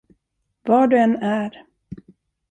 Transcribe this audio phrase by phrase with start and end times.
[0.67, 1.65] Var du än är.